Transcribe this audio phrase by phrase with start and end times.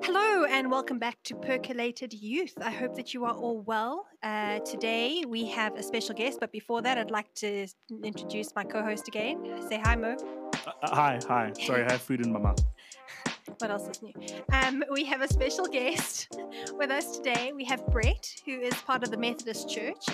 [0.00, 2.54] Hello, and welcome back to Percolated Youth.
[2.62, 4.06] I hope that you are all well.
[4.22, 7.66] Uh, today we have a special guest, but before that, I'd like to
[8.02, 9.62] introduce my co host again.
[9.68, 10.16] Say hi, Mo.
[10.54, 11.52] Uh, hi, hi.
[11.66, 12.64] Sorry, I have food in my mouth.
[13.58, 14.14] what else is new?
[14.50, 16.38] Um, we have a special guest
[16.78, 17.52] with us today.
[17.54, 20.06] We have Brett, who is part of the Methodist Church.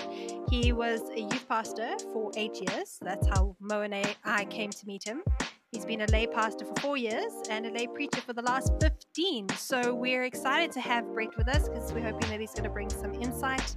[0.49, 2.99] He was a youth pastor for eight years.
[3.01, 5.23] That's how Mo and I came to meet him.
[5.71, 8.73] He's been a lay pastor for four years and a lay preacher for the last
[8.81, 9.49] 15.
[9.49, 12.71] So we're excited to have Brett with us because we're hoping that he's going to
[12.71, 13.75] bring some insight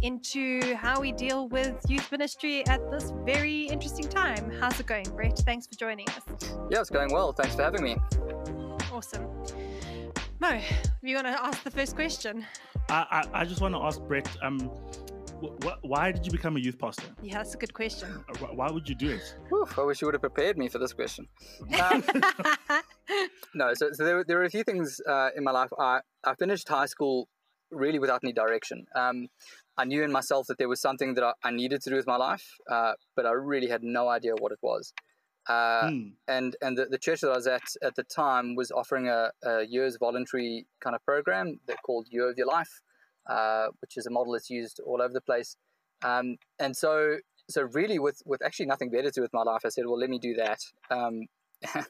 [0.00, 4.50] into how we deal with youth ministry at this very interesting time.
[4.58, 5.36] How's it going, Brett?
[5.40, 6.22] Thanks for joining us.
[6.70, 7.34] Yeah, it's going well.
[7.34, 7.98] Thanks for having me.
[8.90, 9.26] Awesome.
[10.40, 10.58] Mo,
[11.02, 12.46] you want to ask the first question?
[12.88, 14.26] I, I, I just want to ask Brett.
[14.40, 14.70] Um,
[15.40, 17.04] wh- why did you become a youth pastor?
[17.22, 18.24] Yeah, that's a good question.
[18.28, 19.34] Uh, why would you do it?
[19.48, 21.28] Whew, I wish you would have prepared me for this question.
[21.80, 22.04] Um,
[23.54, 25.70] no, so, so there, there were a few things uh, in my life.
[25.78, 27.28] I, I finished high school
[27.70, 28.86] really without any direction.
[28.94, 29.28] Um,
[29.76, 32.06] I knew in myself that there was something that I, I needed to do with
[32.06, 34.92] my life, uh, but I really had no idea what it was.
[35.48, 36.08] Uh, hmm.
[36.26, 39.30] And and the, the church that I was at at the time was offering a,
[39.44, 42.82] a year's voluntary kind of program that called Year of Your Life,
[43.28, 45.56] uh, which is a model that's used all over the place.
[46.04, 47.16] Um, and so,
[47.48, 49.98] so really, with with actually nothing better to do with my life, I said, well,
[49.98, 50.60] let me do that.
[50.90, 51.26] Um,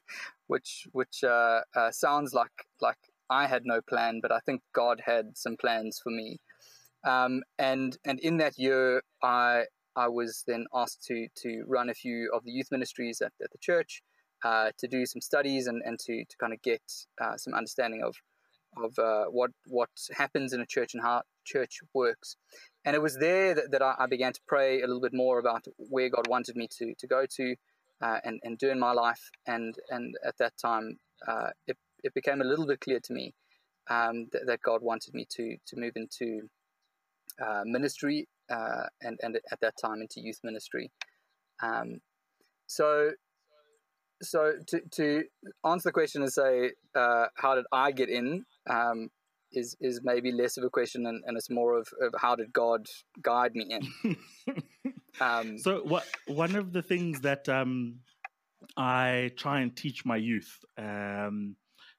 [0.46, 2.98] which which uh, uh, sounds like like
[3.30, 6.38] I had no plan, but I think God had some plans for me.
[7.04, 9.64] Um, and and in that year, I
[9.96, 13.50] I was then asked to to run a few of the youth ministries at, at
[13.50, 14.02] the church,
[14.44, 16.82] uh, to do some studies and, and to, to kind of get
[17.20, 18.14] uh, some understanding of
[18.76, 22.36] of uh, what what happens in a church and how church works.
[22.84, 25.38] And it was there that, that I, I, began to pray a little bit more
[25.38, 27.56] about where God wanted me to to go to
[28.00, 29.30] uh, and and do in my life.
[29.46, 33.34] And and at that time, uh, it it became a little bit clear to me
[33.88, 36.48] um, that, that, God wanted me to to move into
[37.40, 40.90] uh, ministry uh, and and at that time into youth ministry.
[41.62, 42.00] Um,
[42.66, 43.12] so
[44.22, 45.24] so to, to
[45.64, 49.10] answer the question and say uh, how did I get in um,
[49.52, 52.52] is is maybe less of a question and, and it's more of, of how did
[52.52, 52.86] God
[53.22, 54.16] guide me in.
[55.20, 58.00] um, so what one of the things that um,
[58.76, 61.56] I try and teach my youth um,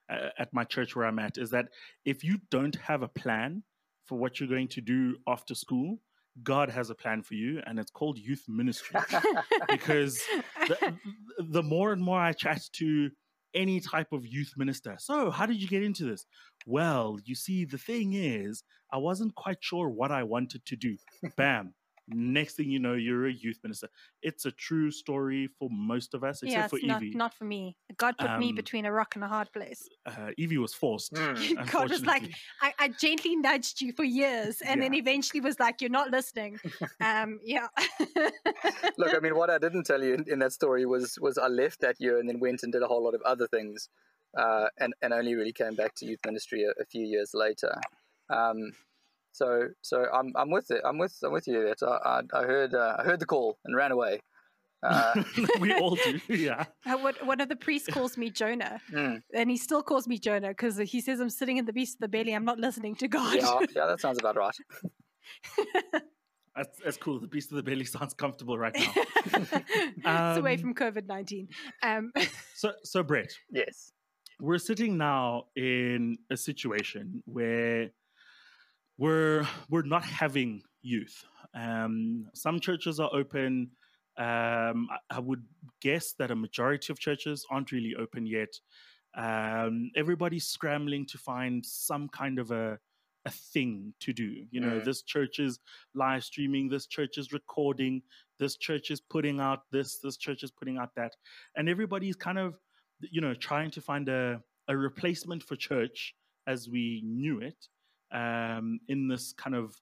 [0.08, 1.68] at my church where I'm at is that
[2.04, 3.62] if you don't have a plan
[4.06, 5.98] for what you're going to do after school,
[6.42, 9.00] God has a plan for you, and it's called youth ministry.
[9.68, 10.22] because
[10.68, 10.94] the,
[11.38, 13.10] the, more and more I chat to
[13.54, 16.26] any type of youth minister, so how did you get into this?
[16.66, 20.96] Well, you see, the thing is, I wasn't quite sure what I wanted to do.
[21.36, 21.74] Bam,
[22.10, 23.88] Next thing you know, you're a youth minister.
[24.22, 27.14] It's a true story for most of us, except yeah, for not, Evie.
[27.14, 27.76] Not for me.
[27.96, 29.86] God put um, me between a rock and a hard place.
[30.06, 31.12] Uh, Evie was forced.
[31.12, 31.70] Mm.
[31.72, 32.32] God was like,
[32.62, 34.84] I, I, gently nudged you for years, and yeah.
[34.88, 36.58] then eventually was like, "You're not listening."
[37.00, 37.66] um, yeah.
[38.98, 41.48] Look, I mean, what I didn't tell you in, in, that story was was I
[41.48, 43.88] left that year and then went and did a whole lot of other things,
[44.36, 47.74] uh, and and only really came back to youth ministry a, a few years later.
[48.30, 48.72] Um,
[49.32, 50.80] so so I'm I'm with it.
[50.84, 51.64] I'm with I'm with you.
[51.64, 54.20] That I, I, I heard uh, I heard the call and ran away.
[54.82, 55.22] Uh,
[55.60, 56.64] we all do, yeah.
[56.86, 59.20] Uh, what, one of the priests calls me Jonah, mm.
[59.34, 62.00] and he still calls me Jonah because he says I'm sitting in the beast of
[62.00, 62.32] the belly.
[62.32, 63.34] I'm not listening to God.
[63.34, 64.54] Yeah, yeah that sounds about right.
[66.56, 67.20] That's, that's cool.
[67.20, 69.02] The beast of the belly sounds comfortable right now.
[70.04, 71.48] um, it's away from COVID nineteen.
[71.82, 72.12] Um,
[72.54, 73.32] so, so Brett.
[73.50, 73.92] Yes.
[74.40, 77.90] We're sitting now in a situation where
[78.98, 81.24] we're we're not having youth.
[81.54, 83.70] Um, some churches are open.
[84.18, 85.44] Um, I, I, would
[85.80, 88.48] guess that a majority of churches aren't really open yet.
[89.16, 92.78] Um, everybody's scrambling to find some kind of a
[93.24, 94.44] a thing to do.
[94.50, 94.84] You know, mm.
[94.84, 95.60] this church is
[95.94, 98.02] live streaming, this church is recording,
[98.38, 101.12] this church is putting out this, this church is putting out that,
[101.56, 102.58] and everybody's kind of,
[103.00, 106.14] you know, trying to find a a replacement for church
[106.46, 107.56] as we knew it
[108.12, 109.74] um, in this kind of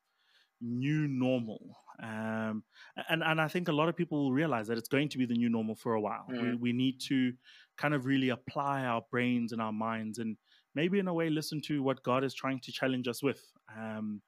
[0.60, 1.76] new normal.
[2.02, 2.62] Um,
[3.08, 5.26] and, and I think a lot of people will realize that it's going to be
[5.26, 6.26] the new normal for a while.
[6.30, 6.42] Mm.
[6.42, 7.32] We, we need to
[7.78, 10.36] kind of really apply our brains and our minds and
[10.74, 13.40] maybe in a way listen to what God is trying to challenge us with
[13.76, 14.20] um,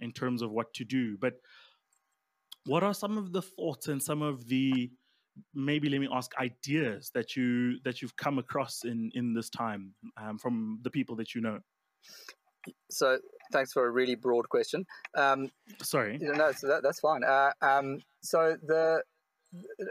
[0.00, 1.16] in terms of what to do.
[1.18, 1.34] But
[2.64, 4.90] what are some of the thoughts and some of the
[5.54, 9.92] maybe let me ask ideas that you that you've come across in in this time
[10.20, 11.58] um, from the people that you know
[12.90, 13.18] so
[13.52, 14.86] thanks for a really broad question.
[15.16, 15.50] Um,
[15.82, 16.18] Sorry.
[16.20, 17.24] No, so that, that's fine.
[17.24, 19.02] Uh, um, so the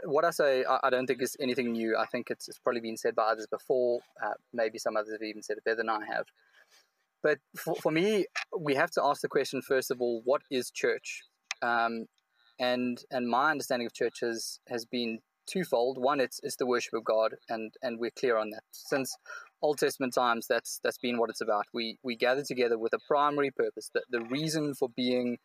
[0.04, 1.96] what I say, I, I, don't think is anything new.
[1.96, 4.00] I think it's, it's probably been said by others before.
[4.22, 6.26] Uh, maybe some others have even said it better than I have.
[7.22, 8.26] but for, for me,
[8.58, 11.22] we have to ask the question first of all: What is church?
[11.62, 12.06] Um,
[12.58, 15.98] and and my understanding of church has has been twofold.
[15.98, 19.16] One, it's it's the worship of God, and and we're clear on that since
[19.62, 20.46] Old Testament times.
[20.48, 21.66] That's that's been what it's about.
[21.72, 23.90] We we gather together with a primary purpose.
[23.94, 25.38] That the reason for being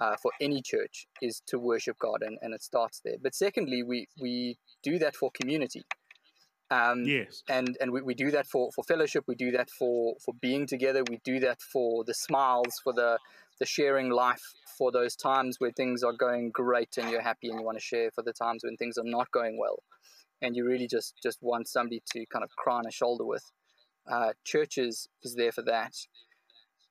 [0.00, 3.16] uh, for any church is to worship God, and, and it starts there.
[3.22, 5.84] But secondly, we we do that for community.
[6.70, 7.42] Um, yes.
[7.48, 9.24] And and we, we do that for, for fellowship.
[9.28, 11.02] We do that for, for being together.
[11.08, 13.18] We do that for the smiles, for the
[13.60, 14.42] the sharing life,
[14.78, 17.84] for those times where things are going great and you're happy and you want to
[17.84, 19.82] share, for the times when things are not going well,
[20.42, 23.50] and you really just just want somebody to kind of cry on a shoulder with.
[24.10, 25.94] Uh, churches is there for that.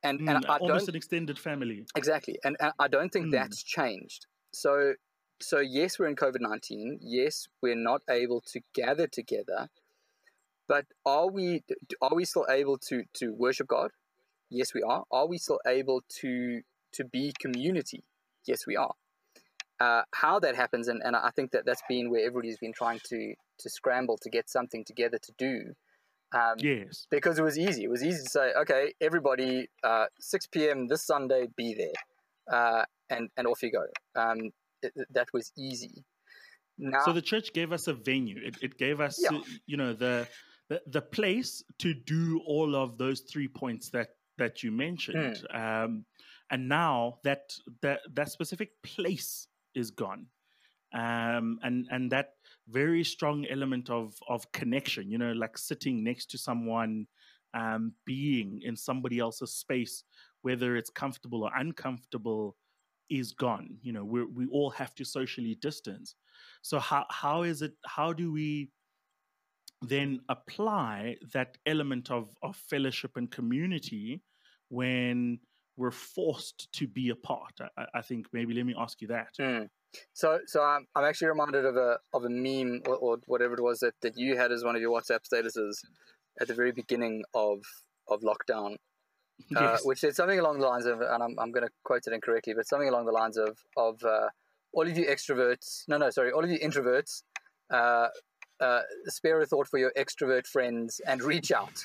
[0.01, 1.85] And, mm, and I almost an extended family.
[1.95, 3.31] Exactly, and, and I don't think mm.
[3.31, 4.25] that's changed.
[4.53, 4.93] So
[5.41, 6.99] so yes, we're in COVID nineteen.
[7.01, 9.69] Yes, we're not able to gather together,
[10.67, 11.63] but are we
[12.01, 13.91] are we still able to to worship God?
[14.49, 15.03] Yes, we are.
[15.11, 16.61] Are we still able to
[16.93, 18.03] to be community?
[18.45, 18.93] Yes, we are.
[19.81, 22.99] Uh, how that happens, and, and I think that that's been where everybody's been trying
[23.05, 25.73] to to scramble to get something together to do.
[26.33, 27.07] Um, yes.
[27.09, 27.83] Because it was easy.
[27.85, 30.87] It was easy to say, okay, everybody, uh, 6 p.m.
[30.87, 33.85] this Sunday, be there, uh, and and off you go.
[34.15, 34.51] Um,
[34.83, 36.05] it, that was easy.
[36.77, 38.39] Now, so the church gave us a venue.
[38.43, 39.39] It, it gave us, yeah.
[39.65, 40.27] you know, the,
[40.69, 45.43] the the place to do all of those three points that that you mentioned.
[45.51, 45.85] Mm.
[45.85, 46.05] Um,
[46.51, 50.27] and now that that that specific place is gone,
[50.93, 52.29] um, and and that
[52.67, 55.09] very strong element of of connection.
[55.09, 57.07] You know, like sitting next to someone,
[57.53, 60.03] um, being in somebody else's space,
[60.41, 62.55] whether it's comfortable or uncomfortable
[63.09, 63.77] is gone.
[63.81, 66.15] You know, we we all have to socially distance.
[66.61, 67.73] So how how is it?
[67.85, 68.71] How do we
[69.81, 74.21] then apply that element of of fellowship and community
[74.69, 75.39] when
[75.81, 77.53] we're forced to be apart?
[77.77, 79.29] I, I think maybe let me ask you that.
[79.39, 79.67] Mm.
[80.13, 83.63] So, so I'm, I'm actually reminded of a of a meme or, or, whatever it
[83.63, 85.73] was that, that you had as one of your WhatsApp statuses
[86.39, 87.59] at the very beginning of
[88.07, 88.75] of lockdown,
[89.55, 89.81] uh, yes.
[89.83, 92.53] which said something along the lines of, and I'm, I'm going to quote it incorrectly,
[92.55, 94.27] but something along the lines of, of uh,
[94.73, 97.23] all of you extroverts, no, no, sorry, all of you introverts,
[97.73, 98.07] uh,
[98.59, 101.83] uh spare a thought for your extrovert friends and reach out.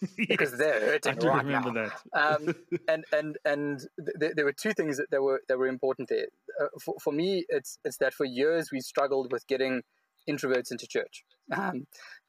[0.28, 1.90] Because they're hurting I do right remember now.
[2.12, 2.36] that.
[2.36, 2.54] um,
[2.88, 3.80] and and and
[4.20, 6.26] th- there were two things that, that were that were important there.
[6.60, 9.82] Uh, for, for me, it's it's that for years we struggled with getting
[10.28, 11.24] introverts into church.
[11.56, 11.86] Um,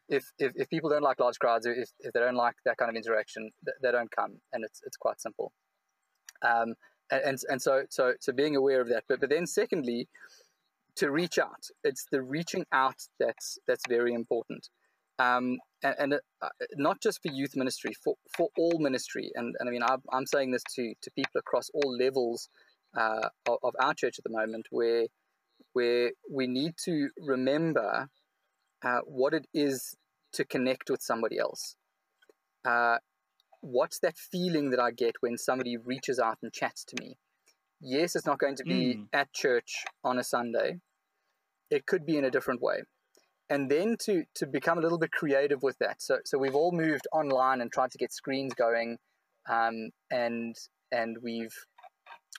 [0.10, 2.90] if, if, if people don't like large crowds, if, if they don't like that kind
[2.90, 5.52] of interaction, they don't come, and it's it's quite simple.
[6.42, 6.76] Um,
[7.12, 10.08] and, and and so so so being aware of that, but but then secondly,
[10.98, 11.68] to reach out.
[11.84, 14.70] It's the reaching out that's that's very important,
[15.20, 19.32] um, and, and uh, not just for youth ministry, for for all ministry.
[19.36, 22.50] And and I mean, I'm, I'm saying this to to people across all levels
[22.96, 25.08] uh, of, of our church at the moment, where
[25.74, 28.10] where we need to remember
[28.84, 29.96] uh, what it is
[30.34, 31.76] to connect with somebody else.
[32.66, 32.98] Uh,
[33.62, 37.18] what's that feeling that I get when somebody reaches out and chats to me?
[37.80, 39.06] Yes, it's not going to be mm.
[39.14, 40.80] at church on a Sunday.
[41.70, 42.84] It could be in a different way.
[43.50, 46.02] And then to, to become a little bit creative with that.
[46.02, 48.98] So, so we've all moved online and tried to get screens going.
[49.50, 50.56] Um, and
[50.92, 51.54] and we've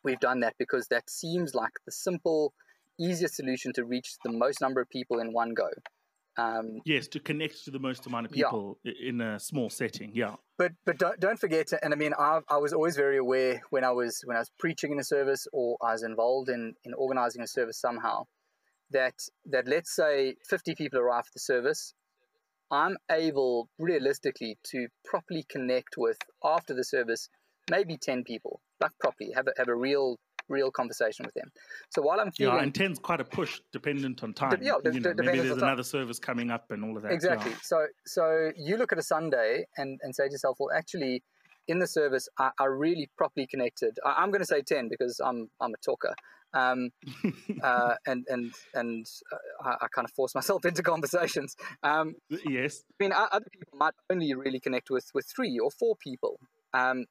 [0.04, 2.52] we've done that because that seems like the simple,
[3.00, 5.68] easiest solution to reach the most number of people in one go.
[6.36, 8.92] Um, yes, to connect to the most amount of people yeah.
[9.08, 10.12] in a small setting.
[10.14, 11.72] Yeah, but but don't don't forget.
[11.82, 14.50] and I mean, I, I was always very aware when I was when I was
[14.58, 18.24] preaching in a service or I was involved in in organizing a service somehow
[18.90, 19.14] that
[19.46, 21.94] that let's say fifty people arrive at the service.
[22.70, 27.30] I'm able realistically to properly connect with after the service
[27.70, 30.18] maybe 10 people like properly have a, have a real
[30.48, 31.50] real conversation with them.
[31.90, 34.58] So while I'm feeling, yeah, and ten's quite a push dependent on time.
[34.62, 37.12] yeah, you know, maybe there's another service coming up and all of that.
[37.12, 37.50] Exactly.
[37.50, 37.58] Yeah.
[37.62, 41.22] So so you look at a Sunday and and say to yourself, well, actually,
[41.66, 43.98] in the service, I, I really properly connected.
[44.06, 46.14] I, am going to say ten because I'm I'm a talker.
[46.54, 46.90] Um,
[47.62, 51.56] uh, and and and uh, I, I, kind of force myself into conversations.
[51.82, 55.94] Um, yes, I mean other people might only really connect with with three or four
[55.96, 56.40] people.
[56.72, 57.04] Um,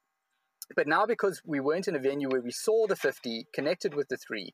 [0.76, 4.10] but now, because we weren't in a venue where we saw the 50, connected with
[4.10, 4.54] the three,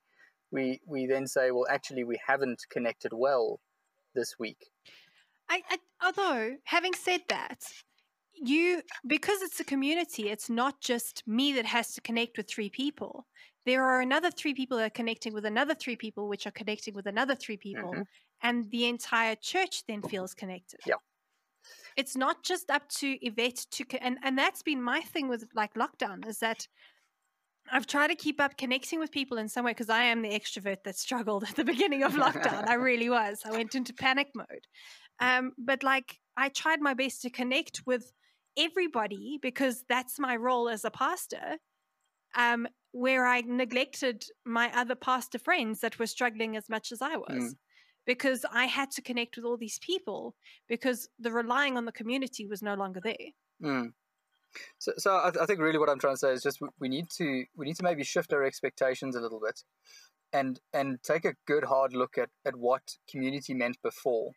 [0.52, 3.60] we, we then say, well, actually, we haven't connected well
[4.14, 4.70] this week.
[5.50, 7.62] I, I, although, having said that,
[8.36, 12.70] you because it's a community, it's not just me that has to connect with three
[12.70, 13.28] people.
[13.66, 16.94] There are another three people that are connecting with another three people, which are connecting
[16.94, 18.02] with another three people, mm-hmm.
[18.42, 20.80] and the entire church then feels connected.
[20.86, 20.96] Yeah.
[21.96, 25.74] it's not just up to Yvette to and and that's been my thing with like
[25.76, 26.68] lockdown is that
[27.72, 30.30] I've tried to keep up connecting with people in some way because I am the
[30.30, 32.68] extrovert that struggled at the beginning of lockdown.
[32.68, 33.42] I really was.
[33.46, 34.68] I went into panic mode.
[35.20, 38.12] Um, but like I tried my best to connect with
[38.58, 41.58] everybody because that's my role as a pastor.
[42.36, 47.18] Um, where I neglected my other pastor friends that were struggling as much as I
[47.18, 47.44] was.
[47.44, 47.56] Mm.
[48.06, 50.36] Because I had to connect with all these people
[50.68, 53.32] because the relying on the community was no longer there.
[53.64, 53.94] Mm.
[54.78, 57.06] So, so I, I, think really what I'm trying to say is just we need
[57.18, 59.64] to we need to maybe shift our expectations a little bit,
[60.32, 64.34] and and take a good hard look at, at what community meant before,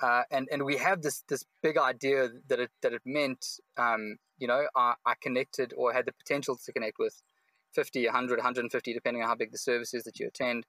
[0.00, 3.44] uh, and and we have this this big idea that it that it meant
[3.76, 7.20] um, you know I, I connected or had the potential to connect with
[7.74, 10.66] 50, 100, 150 depending on how big the service is that you attend,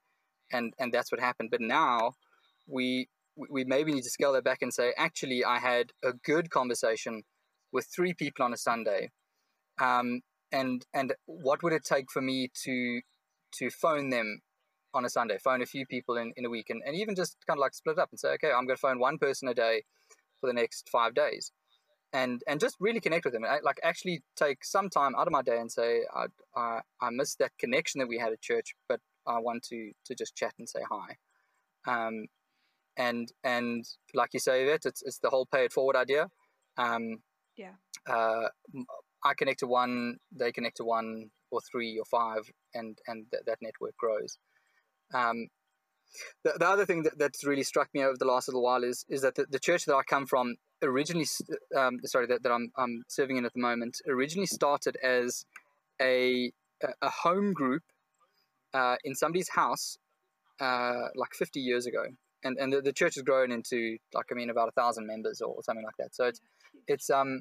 [0.52, 1.50] and and that's what happened.
[1.52, 2.14] But now
[2.68, 6.50] we we maybe need to scale that back and say actually I had a good
[6.50, 7.24] conversation
[7.72, 9.12] with three people on a Sunday,
[9.82, 13.02] um, and and what would it take for me to
[13.60, 14.42] to phone them
[14.94, 17.36] on a Sunday, phone a few people in, in a week, and, and even just
[17.48, 19.48] kind of like split it up and say, okay, I'm going to phone one person
[19.48, 19.84] a day
[20.40, 21.52] for the next five days,
[22.14, 25.34] and and just really connect with them, and like actually take some time out of
[25.34, 28.76] my day and say, I I, I miss that connection that we had at church,
[28.88, 31.18] but I want to to just chat and say hi.
[31.86, 32.28] Um,
[32.96, 36.30] and and like you say, that it's it's the whole pay it forward idea.
[36.78, 37.18] Um,
[37.58, 37.74] yeah.
[38.08, 38.50] Uh,
[39.24, 43.44] I connect to one, they connect to one or three or five, and and th-
[43.46, 44.38] that network grows.
[45.14, 45.48] Um,
[46.44, 49.06] the, the other thing that, that's really struck me over the last little while is
[49.10, 51.28] is that the, the church that I come from originally,
[51.76, 55.46] um, sorry, that, that I'm, I'm serving in at the moment, originally started as
[56.02, 56.52] a
[57.02, 57.84] a home group
[58.74, 59.98] uh, in somebody's house
[60.60, 62.04] uh, like 50 years ago.
[62.44, 65.40] And, and the, the, church has grown into like I mean about a thousand members
[65.40, 66.14] or something like that.
[66.14, 66.42] So it's
[66.88, 67.40] it's um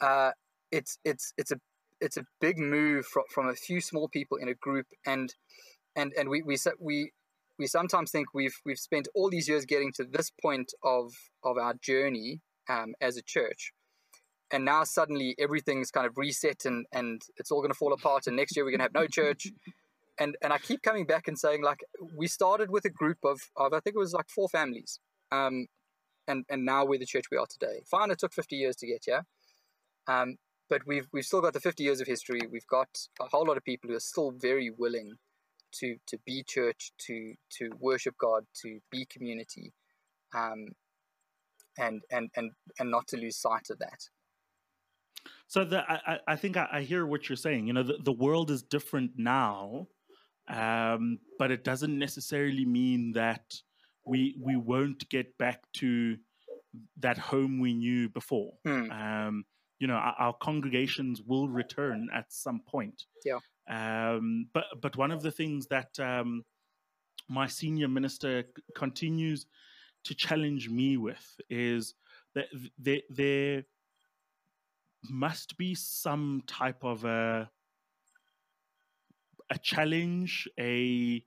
[0.00, 0.32] uh
[0.72, 1.60] it's it's it's a
[2.00, 5.32] it's a big move from, from a few small people in a group and
[5.94, 7.12] and and we we we
[7.56, 11.12] we sometimes think we've we've spent all these years getting to this point of
[11.44, 13.72] of our journey um, as a church
[14.52, 18.26] and now suddenly everything's kind of reset and and it's all going to fall apart
[18.26, 19.48] and next year we're going to have no church
[20.20, 21.80] and and I keep coming back and saying like
[22.16, 25.00] we started with a group of of I think it was like four families
[25.32, 25.66] um,
[26.28, 27.82] and and now we're the church we are today.
[27.90, 29.24] Fine, it took 50 years to get here,
[30.06, 30.36] um,
[30.68, 32.40] but we've we've still got the 50 years of history.
[32.50, 32.88] We've got
[33.20, 35.14] a whole lot of people who are still very willing
[35.80, 39.72] to to be church, to to worship God, to be community,
[40.34, 40.68] um,
[41.78, 44.08] and and and and not to lose sight of that.
[45.46, 47.66] So the, I, I think I, I hear what you're saying.
[47.66, 49.86] You know, the, the world is different now,
[50.48, 53.54] um, but it doesn't necessarily mean that
[54.06, 56.16] we we won't get back to
[57.00, 58.52] that home we knew before.
[58.64, 58.90] Hmm.
[58.90, 59.44] Um,
[59.78, 63.04] you know, our, our, congregations will return at some point.
[63.24, 63.40] Yeah.
[63.68, 66.44] Um, but but one of the things that um,
[67.28, 69.46] my senior minister c- continues
[70.04, 71.94] to challenge me with is
[72.34, 72.46] that
[72.78, 73.64] there there
[75.08, 77.50] must be some type of a
[79.50, 81.24] a challenge, a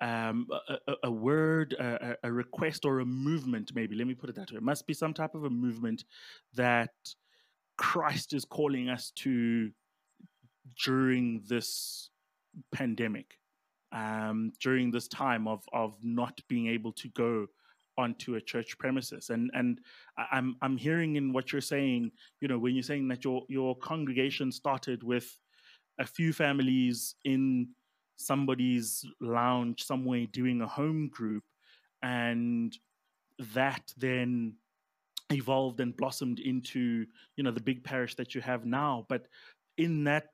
[0.00, 3.96] um, a, a, word, a, a, request, or a movement, maybe.
[3.96, 4.58] Let me put it that way.
[4.58, 6.04] It must be some type of a movement
[6.54, 6.92] that
[7.76, 9.70] Christ is calling us to
[10.84, 12.10] during this
[12.72, 13.38] pandemic,
[13.90, 17.48] um, during this time of of not being able to go
[17.98, 19.28] onto a church premises.
[19.28, 19.80] And and
[20.32, 23.76] I'm I'm hearing in what you're saying, you know, when you're saying that your your
[23.76, 25.36] congregation started with
[25.98, 27.68] a few families in
[28.16, 31.44] somebody's lounge somewhere doing a home group
[32.02, 32.76] and
[33.54, 34.54] that then
[35.30, 39.26] evolved and blossomed into you know the big parish that you have now but
[39.76, 40.28] in that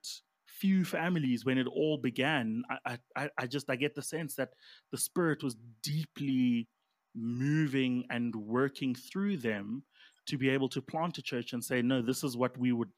[0.47, 4.51] few families when it all began I, I i just i get the sense that
[4.93, 6.69] the spirit was deeply
[7.15, 9.83] moving and working through them
[10.27, 12.91] to be able to plant a church and say no this is what we would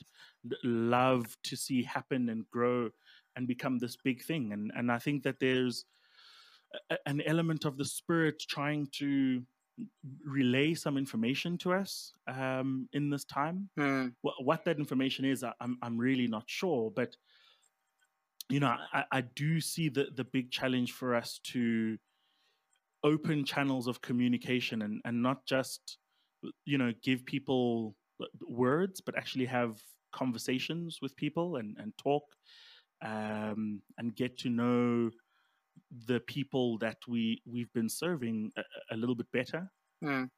[0.63, 2.89] love to see happen and grow
[3.37, 4.53] and become this big thing.
[4.53, 5.85] And and I think that there's
[6.91, 9.43] a, an element of the spirit trying to
[10.25, 13.69] relay some information to us um, in this time.
[13.79, 14.15] Mm.
[14.23, 17.15] What, what, that information is, I, I'm I'm really not sure, but
[18.49, 21.99] you know, I, I do see the the big challenge for us to
[23.07, 25.99] open channels of communication and and not just
[26.65, 27.95] you know give people
[28.65, 29.73] words, but actually have
[30.13, 32.25] conversations with people and and talk
[33.05, 35.11] um, and get to know
[36.07, 38.63] the people that we we've been serving a,
[38.95, 39.71] a little bit better.
[40.03, 40.29] Mm.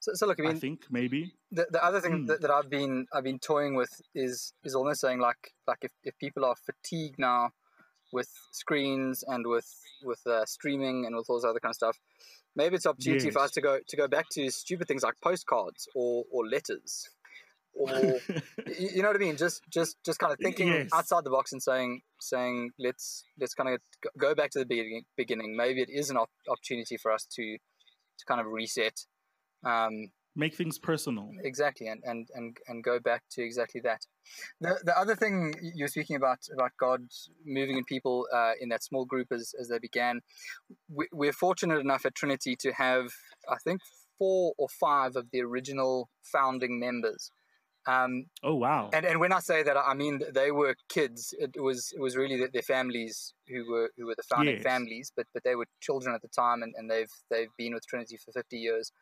[0.00, 1.32] So, so look, I I, think maybe.
[1.52, 2.26] the, the other thing Mm.
[2.26, 5.92] that, that I've been I've been toying with is is almost saying like like if,
[6.02, 7.50] if people are fatigued now
[8.12, 9.68] with screens and with
[10.02, 11.98] with uh, streaming and with all this other kind of stuff,
[12.56, 15.88] maybe it's opportunity for us to go to go back to stupid things like postcards
[15.94, 17.08] or or letters,
[17.74, 17.88] or
[18.78, 19.36] you know what I mean?
[19.36, 20.88] Just just just kind of thinking Yes.
[20.92, 23.80] outside the box and saying saying let's let's kind of
[24.18, 25.04] go back to the beginning.
[25.16, 25.56] Beginning.
[25.56, 27.56] Maybe it is an op- opportunity for us to
[28.18, 29.04] to kind of reset.
[29.64, 31.32] Um, Make things personal.
[31.42, 34.06] exactly and, and and and go back to exactly that
[34.60, 37.00] the the other thing you're speaking about about god
[37.44, 40.20] moving in people uh, in that small group as, as they began
[40.88, 43.06] we, we're fortunate enough at trinity to have
[43.50, 43.80] i think
[44.16, 47.32] four or five of the original founding members
[47.88, 48.94] um, Oh wow.
[48.94, 51.34] and and when I say that, I mean they were kids.
[51.38, 54.62] It was it was really their, families who were who were the founding Yes.
[54.62, 57.86] families, but but they were children at the time, and, and they've they've been with
[57.86, 58.92] Trinity for fifty years.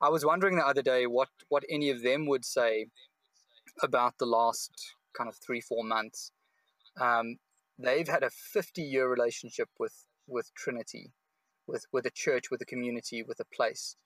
[0.00, 2.86] I was wondering the other day what what any of them would say
[3.82, 4.72] about the last
[5.16, 6.32] kind of three four months.
[7.00, 7.38] Um,
[7.78, 11.12] they've had a fifty year relationship with with Trinity,
[11.66, 13.96] with with a church, with a community, with a place.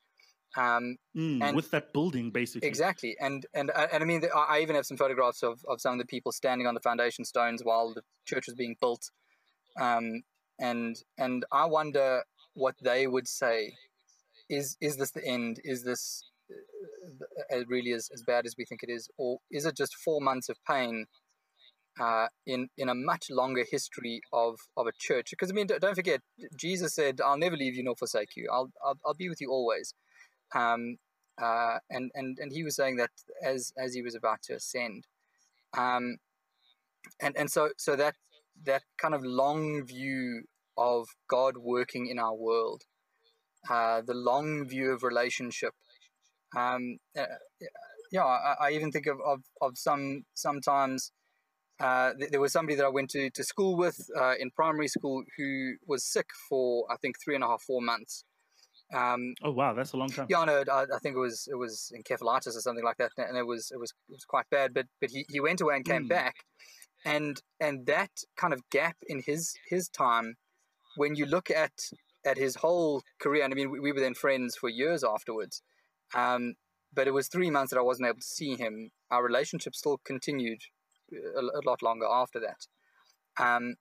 [0.57, 2.69] Um, Mm, and- with that building, basically.
[2.69, 5.81] Exactly, and and uh, and I mean, I I even have some photographs of, of
[5.81, 9.11] some of the people standing on the foundation stones while the church was being built,
[9.79, 10.23] um,
[10.59, 12.23] and and I wonder
[12.55, 13.75] what they would say.
[14.49, 15.61] Is is this the end?
[15.65, 19.67] Is this uh, uh, really as, as bad as we think it is, or is
[19.67, 21.07] it just four months of pain?
[21.99, 25.81] Uh, in in a much longer history of, of a church, because I mean, don't
[25.81, 26.21] don't forget,
[26.55, 28.49] Jesus said, "I'll never leave you nor forsake you.
[28.53, 29.95] I'll I'll, I'll be with you always."
[30.55, 30.99] Um,
[31.41, 33.11] uh, and and and he was saying that
[33.43, 35.07] as as he was about to ascend,
[35.77, 36.17] um,
[37.21, 38.15] and and so so that
[38.65, 40.45] that kind of long view
[40.79, 42.85] of God working in our world,
[43.71, 45.73] uh, the long view of relationship.
[46.57, 47.25] Um, uh,
[48.13, 51.13] yeah, I, I even think of, of, of some sometimes.
[51.79, 54.89] Uh, th- there was somebody that I went to, to school with uh, in primary
[54.89, 58.25] school who was sick for I think three and a half four months,
[58.95, 60.27] um, Oh wow, that's a long time.
[60.29, 63.37] yeah, no, I, I think it was it was encephalitis or something like that, and
[63.37, 64.75] it was it was it was quite bad.
[64.75, 66.09] But but he, he went away and came Mm.
[66.09, 66.35] back,
[67.05, 70.37] and and that kind of gap in his his time,
[70.97, 71.73] when you look at
[72.25, 75.63] at his whole career, and I mean we, we were then friends for years afterwards,
[76.15, 76.55] um,
[76.93, 78.91] but it was three months that I wasn't able to see him.
[79.11, 80.61] Our relationship still continued
[81.13, 82.67] a, a lot longer after that.
[83.43, 83.75] Um,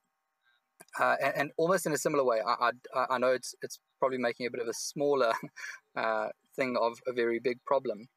[1.00, 4.18] uh, and, and almost in a similar way, I, I, I know it's it's probably
[4.18, 5.32] making a bit of a smaller
[5.96, 8.08] uh, thing of a very big problem,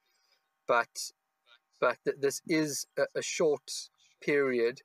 [0.67, 1.11] but
[1.79, 3.71] but th- this is a, a short
[4.21, 4.81] period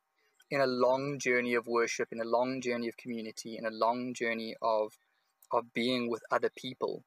[0.50, 4.14] in a long journey of worship, in a long journey of community, in a long
[4.14, 4.92] journey of
[5.52, 7.04] of being with other people.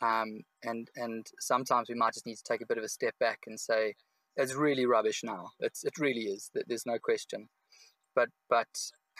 [0.00, 3.14] Um, and and sometimes we might just need to take a bit of a step
[3.18, 3.94] back and say,
[4.36, 5.50] it's really rubbish now.
[5.60, 6.50] It's it really is.
[6.52, 7.48] Th- There's no question.
[8.14, 8.68] But but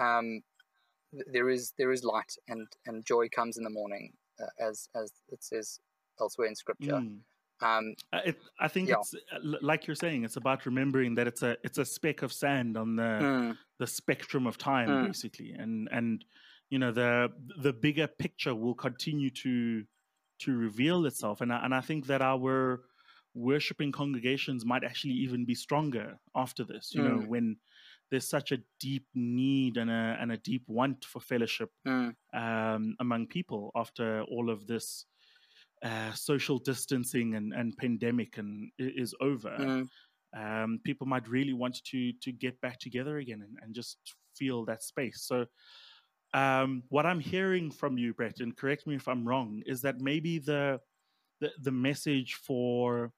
[0.00, 0.42] um,
[1.12, 5.12] there is there is light and and joy comes in the morning, uh, as as
[5.28, 5.80] it says
[6.20, 7.00] elsewhere in Scripture.
[7.00, 7.20] Mm.
[7.62, 8.96] Um, Uh, It, I think Yeah.
[8.96, 10.24] it's uh, like you're saying.
[10.24, 13.86] It's about remembering that it's a it's a speck of sand on the mm, the
[13.86, 15.06] spectrum of time, Mm.
[15.06, 16.24] basically, and and
[16.70, 19.84] you know the the bigger picture will continue to
[20.40, 22.82] to reveal itself, and I, and I think that our
[23.34, 26.94] worshiping congregations might actually even be stronger after this.
[26.94, 27.28] You know, Mm.
[27.28, 27.56] when
[28.10, 32.96] there's such a deep need and a and a deep want for fellowship mm, um,
[33.00, 35.06] among people after all of this
[35.82, 39.56] uh, social distancing and, and pandemic and is over.
[39.58, 39.88] mm,
[40.36, 43.98] Um, people might really want to to get back together again and, and just
[44.36, 45.22] feel that space.
[45.22, 45.46] So,
[46.34, 50.00] um, what I'm hearing from you, Brett, and correct me if I'm wrong, is that
[50.00, 50.80] maybe the
[51.40, 53.12] the, the message for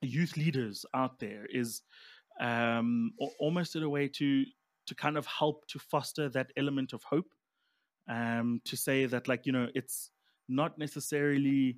[0.00, 1.82] youth leaders out there is
[2.40, 4.44] um, almost in a way to
[4.86, 7.32] to kind of help to foster that element of hope
[8.08, 10.10] um, to say that like you know it's
[10.48, 11.76] not necessarily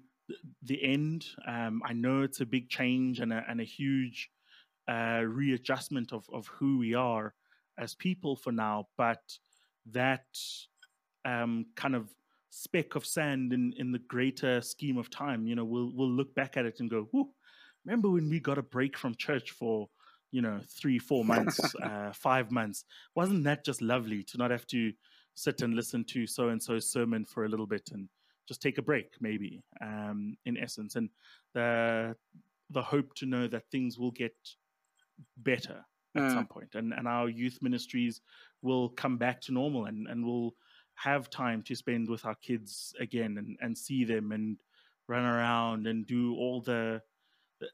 [0.62, 1.26] the end.
[1.46, 4.30] Um, i know it's a big change and a, and a huge
[4.88, 7.34] uh, readjustment of, of who we are
[7.78, 9.22] as people for now but
[9.90, 10.26] that
[11.24, 12.08] um, kind of
[12.50, 16.34] speck of sand in, in the greater scheme of time you know we'll we'll look
[16.34, 17.08] back at it and go
[17.84, 19.88] remember when we got a break from church for
[20.34, 24.66] you know three four months uh, five months wasn't that just lovely to not have
[24.66, 24.92] to
[25.34, 28.08] sit and listen to so and so's sermon for a little bit and
[28.48, 31.10] just take a break maybe um, in essence and
[31.54, 32.16] the
[32.70, 34.36] the hope to know that things will get
[35.38, 35.84] better
[36.16, 36.32] at Mm.
[36.32, 38.20] some point and and our youth ministries
[38.62, 40.54] will come back to normal and and we'll
[40.94, 44.58] have time to spend with our kids again and and see them and
[45.08, 47.02] run around and do all the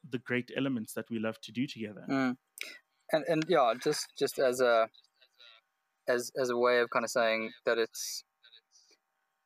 [0.08, 2.04] the, great elements that we love to do together.
[2.08, 2.36] Mm.
[3.12, 4.88] And and yeah, just just as a
[6.08, 8.24] as as a way of kind of saying that it's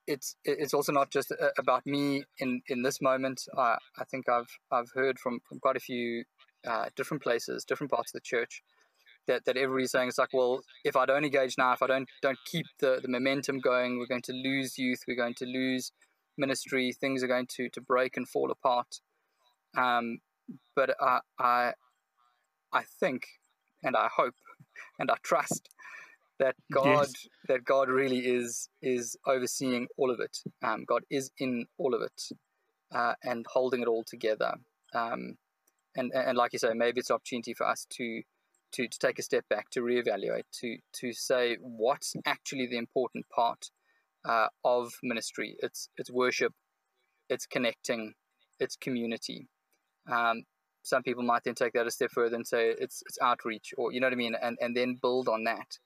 [0.07, 3.43] it's it's also not just about me in in this moment.
[3.57, 6.25] I I think I've I've heard from from quite a few
[6.67, 8.63] uh, different places, different parts of the church,
[9.27, 12.09] that that everybody's saying it's like, well, if I don't engage now, if I don't
[12.23, 15.93] don't keep the the momentum going, we're going to lose youth, we're going to lose
[16.37, 19.01] ministry, things are going to to break and fall apart.
[19.77, 20.19] Um,
[20.77, 21.73] but I I
[22.73, 23.27] I think
[23.83, 24.35] and I hope
[24.99, 25.69] and I trust
[26.39, 27.29] that God yes.
[27.49, 30.39] that God really is is overseeing all of it.
[30.63, 32.23] Um, God is in all of it
[32.95, 34.55] uh, and holding it all together.
[34.95, 35.37] Um,
[35.97, 38.23] and and like you say, maybe it's an opportunity for us to
[38.73, 43.27] to to take a step back, to reevaluate, to to say what's actually the important
[43.29, 43.71] part
[44.29, 45.57] uh, of ministry.
[45.61, 46.53] It's it's worship,
[47.29, 48.15] it's connecting,
[48.59, 49.49] it's community.
[50.11, 50.45] Um,
[50.83, 53.93] some people might then take that a step further and say it's it's outreach, or
[53.93, 55.79] you know what I mean, and and then build on that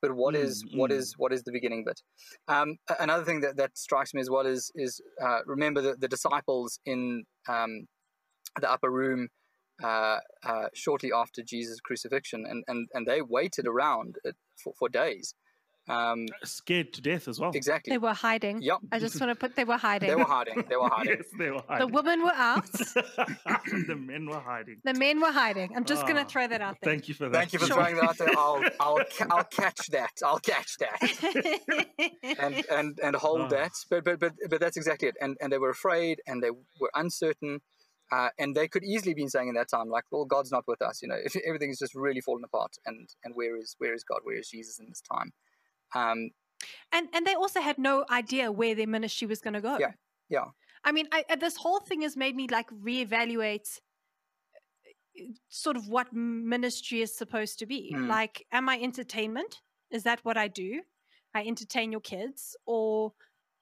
[0.00, 0.94] but what mm, is what mm.
[0.94, 2.00] is what is the beginning bit?
[2.46, 6.08] Um, another thing that, that strikes me as well is is uh, remember the, the
[6.08, 7.86] disciples in um,
[8.60, 9.28] the upper room
[9.82, 14.16] uh, uh, shortly after Jesus' crucifixion, and, and, and they waited around
[14.62, 15.34] for, for days.
[15.88, 17.50] Um, Scared to death as well.
[17.54, 17.90] Exactly.
[17.90, 18.60] They were hiding.
[18.60, 18.78] Yep.
[18.92, 20.10] I just want to put they were hiding.
[20.10, 20.64] They were hiding.
[20.68, 21.16] They were hiding.
[21.16, 21.88] yes, they were hiding.
[21.88, 22.70] The women were out.
[22.72, 24.80] the men were hiding.
[24.84, 25.72] The men were hiding.
[25.74, 26.92] I'm just oh, going to throw that out there.
[26.92, 27.38] Thank you for that.
[27.38, 27.76] Thank you for sure.
[27.76, 28.28] throwing that out there.
[28.36, 30.12] I'll, I'll, I'll catch that.
[30.24, 32.36] I'll catch that.
[32.38, 33.48] and, and, and hold oh.
[33.48, 33.72] that.
[33.88, 35.16] But, but, but, but that's exactly it.
[35.20, 37.60] And, and they were afraid and they were uncertain.
[38.10, 40.80] Uh, and they could easily been saying in that time, like, "Well, God's not with
[40.80, 41.18] us," you know.
[41.22, 44.20] If everything is just really falling apart, and and where is where is God?
[44.22, 45.30] Where is Jesus in this time?
[45.94, 46.30] Um,
[46.92, 49.78] and and they also had no idea where their ministry was going to go.
[49.78, 49.92] Yeah,
[50.28, 50.46] yeah.
[50.84, 53.80] I mean, I, this whole thing has made me like reevaluate
[55.18, 57.94] uh, sort of what ministry is supposed to be.
[57.94, 58.08] Mm.
[58.08, 59.60] Like, am I entertainment?
[59.90, 60.82] Is that what I do?
[61.34, 63.12] I entertain your kids, or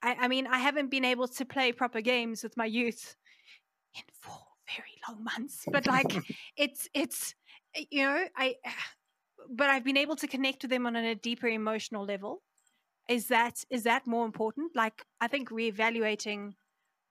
[0.02, 3.16] I, I mean, I haven't been able to play proper games with my youth
[3.94, 4.42] in four
[4.76, 6.16] very long months, but like,
[6.56, 7.34] it's it's
[7.90, 8.54] you know, I
[9.50, 12.42] but I've been able to connect with them on a deeper emotional level
[13.08, 16.52] is that is that more important like i think reevaluating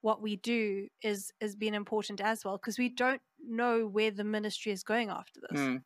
[0.02, 4.24] what we do is has been important as well because we don't know where the
[4.24, 5.82] ministry is going after this mm.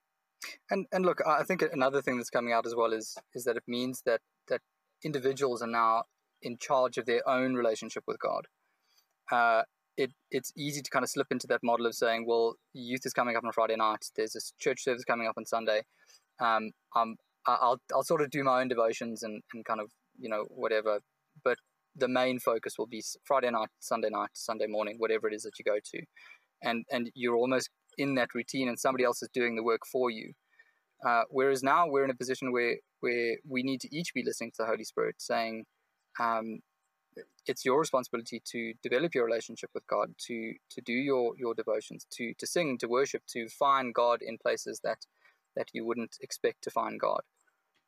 [0.71, 3.55] and and look i think another thing that's coming out as well is is that
[3.55, 4.61] it means that that
[5.03, 6.03] individuals are now
[6.41, 8.47] in charge of their own relationship with god
[9.31, 9.61] uh,
[9.95, 13.11] it, it's easy to kind of slip into that model of saying, well, youth is
[13.11, 14.05] coming up on Friday night.
[14.15, 15.83] There's this church service coming up on Sunday.
[16.39, 20.29] Um, I'm I'll I'll sort of do my own devotions and, and kind of you
[20.29, 20.99] know whatever,
[21.43, 21.57] but
[21.95, 25.57] the main focus will be Friday night, Sunday night, Sunday morning, whatever it is that
[25.59, 26.01] you go to,
[26.63, 30.09] and and you're almost in that routine, and somebody else is doing the work for
[30.09, 30.33] you.
[31.07, 34.51] Uh, whereas now we're in a position where where we need to each be listening
[34.51, 35.65] to the Holy Spirit, saying,
[36.19, 36.59] um,
[37.47, 42.05] "It's your responsibility to develop your relationship with God, to to do your your devotions,
[42.11, 44.99] to to sing, to worship, to find God in places that
[45.55, 47.21] that you wouldn't expect to find God,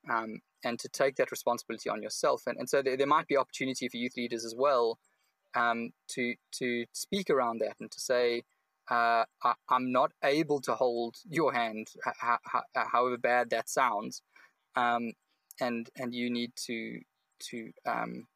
[0.10, 2.43] um, and to take that responsibility on yourself.
[2.47, 5.00] And, and so there, there might be opportunity for youth leaders as well
[5.56, 8.43] um, to to speak around that and to say,
[8.89, 11.88] uh, I, am not able to hold your hand,
[12.74, 14.21] however bad that sounds,
[14.76, 15.13] um,
[15.60, 17.00] and and you need to
[17.50, 18.28] to um,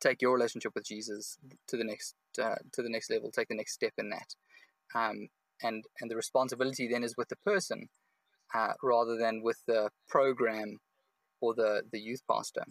[0.00, 1.38] take your relationship with Jesus
[1.68, 4.34] to the next uh, to the next level, take the next step in that,
[4.94, 5.28] um,
[5.62, 7.88] and and the responsibility then is with the person
[8.54, 10.78] uh, rather than with the program
[11.40, 12.64] or the, the youth pastor.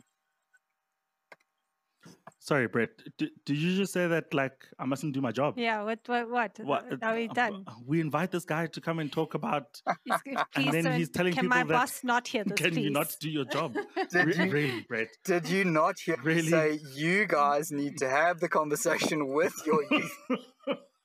[2.40, 2.90] Sorry, Brett.
[3.20, 5.60] D- did you just say that like I mustn't do my job?
[5.60, 5.84] Yeah.
[5.84, 6.00] What?
[6.08, 6.28] What?
[6.28, 6.60] What?
[6.64, 7.66] what are we uh, done?
[7.86, 9.80] We invite this guy to come and talk about,
[10.56, 12.58] and then he's telling can people my boss not hear this?
[12.58, 12.86] Can please?
[12.86, 13.76] you not do your job?
[14.12, 15.10] did you, really, Brett?
[15.24, 16.50] Did you not hear really?
[16.50, 20.18] say you guys need to have the conversation with your youth?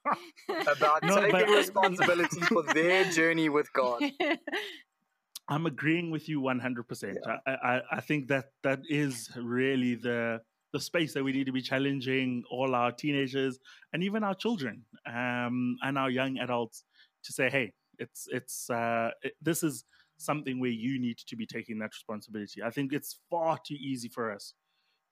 [0.49, 1.49] about no, taking but...
[1.49, 4.03] responsibility for their journey with God.
[5.49, 7.15] I'm agreeing with you 100%.
[7.15, 7.37] Yeah.
[7.47, 10.41] I, I, I think that that is really the
[10.73, 13.59] the space that we need to be challenging all our teenagers
[13.93, 16.85] and even our children um, and our young adults
[17.25, 19.85] to say, hey, it's it's uh, it, this is
[20.19, 22.63] something where you need to be taking that responsibility.
[22.63, 24.55] I think it's far too easy for us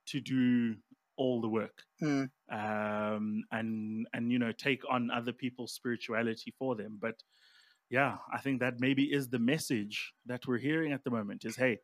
[0.09, 0.75] to do
[1.17, 2.29] all the work mm.
[2.51, 7.17] um, and and you know take on other people's spirituality for them but
[7.91, 11.57] yeah i think that maybe is the message that we're hearing at the moment is
[11.57, 11.79] hey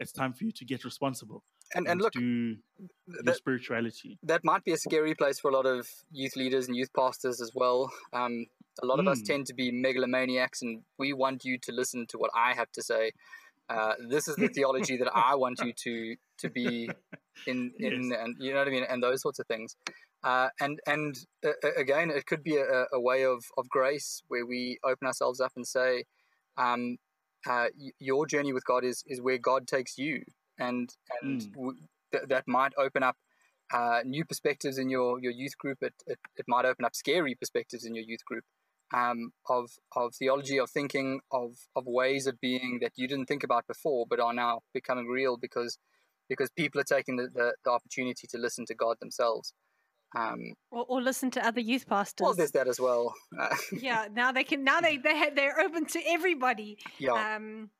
[0.00, 1.42] it's time for you to get responsible
[1.74, 2.56] and and look, do
[3.24, 4.18] that, spirituality.
[4.22, 7.40] that might be a scary place for a lot of youth leaders and youth pastors
[7.40, 7.92] as well.
[8.12, 8.46] Um,
[8.82, 9.26] a lot of us Mm.
[9.26, 12.82] tend to be megalomaniacs, and we want you to listen to what I have to
[12.82, 13.12] say.
[13.68, 16.90] Uh, this is the theology that I want you to to be
[17.46, 18.20] in in, Yes.
[18.20, 19.76] and you know what I mean, and those sorts of things.
[20.22, 24.22] Uh, and and uh, uh, again, it could be a, a way of of grace
[24.28, 26.04] where we open ourselves up and say,
[26.56, 26.96] um,
[27.48, 27.66] uh,
[27.98, 30.22] your journey with God is is where God takes you,
[30.58, 30.88] and
[31.22, 31.52] and Mm.
[31.52, 31.78] w-
[32.12, 33.16] th- that might open up
[33.72, 35.78] uh, new perspectives in your, your youth group.
[35.80, 38.44] It, it, it might open up scary perspectives in your youth group
[38.94, 43.42] um, of, of theology, of thinking, of, of ways of being that you didn't think
[43.42, 45.78] about before, but are now becoming real because
[46.28, 49.52] because people are taking the, the, the opportunity to listen to God themselves.
[50.16, 52.24] Um, Or, or listen to other youth pastors.
[52.24, 53.12] well, there's that as well.
[53.38, 54.64] Uh, yeah, now they can.
[54.64, 56.78] Now they they they're open to everybody.
[56.98, 57.70] yeah, Um,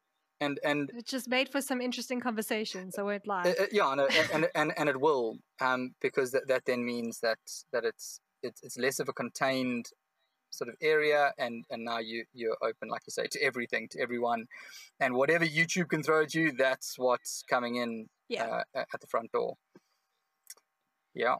[0.40, 2.98] and and it just made for some interesting conversations.
[2.98, 3.54] I won't lie.
[3.58, 6.84] Uh, uh, yeah, and, uh, and and and it will, um, because that, that then
[6.84, 7.38] means that
[7.72, 9.86] that it's it's it's less of a contained
[10.54, 14.00] sort of area, and and now you you're open, like you say, to everything, to
[14.00, 14.46] everyone,
[15.00, 18.62] and whatever YouTube can throw at you, that's what's coming in yeah.
[18.74, 19.56] uh, at the front door.
[21.14, 21.36] Yeah,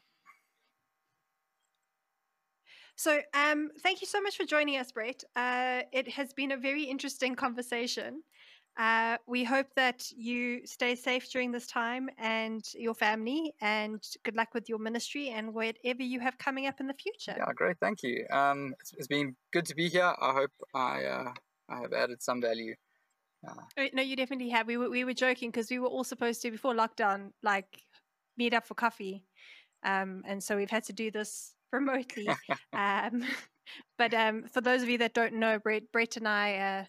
[2.96, 5.24] So, um, thank you so much for joining us, Brett.
[5.34, 8.22] Uh, it has been a very interesting conversation.
[8.76, 14.34] Uh, we hope that you stay safe during this time and your family, and good
[14.34, 17.34] luck with your ministry and whatever you have coming up in the future.
[17.36, 18.26] yeah, great, thank you.
[18.32, 20.12] Um, it's, it's been good to be here.
[20.20, 21.32] I hope I uh,
[21.68, 22.74] I have added some value.
[23.46, 24.66] Uh, No, you definitely have.
[24.66, 27.66] We were, we were joking because we were all supposed to, before lockdown, like
[28.36, 29.24] meet up for coffee.
[29.84, 32.28] Um, and so we've had to do this remotely.
[32.72, 33.24] um,
[33.98, 36.84] but um, for those of you that don't know, Brett, Brett and I, uh,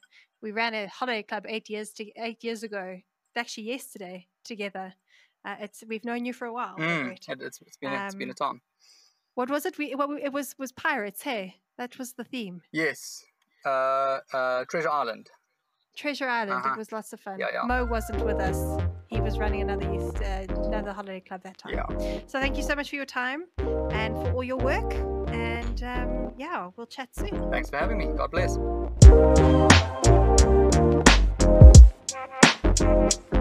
[0.46, 3.00] we ran a holiday club eight years to, eight years ago.
[3.36, 4.94] Actually, yesterday together.
[5.44, 7.26] Uh, it's we've known you for a while, Mm, Brett.
[7.30, 8.62] it, it's, it's been a, it's been a Um, time.
[9.34, 9.78] What was it?
[9.80, 11.24] We what, we- it was was pirates.
[11.24, 12.62] Hey, that was the theme.
[12.72, 13.24] Yes,
[13.66, 15.26] uh, uh, Treasure Island.
[15.96, 16.60] Treasure Island.
[16.64, 16.74] Uh-huh.
[16.76, 17.40] It was lots of fun.
[17.40, 17.64] Yeah, yeah.
[17.66, 18.60] Mo wasn't with us.
[19.08, 21.74] He was running another youth, uh, another holiday club that time.
[21.74, 21.88] Yeah.
[22.28, 23.46] So thank you so much for your time
[24.02, 24.92] and for all your work.
[25.34, 27.50] And um, yeah, we'll chat soon.
[27.52, 28.08] Thanks for having me.
[28.22, 28.58] God bless.
[32.86, 33.35] Thank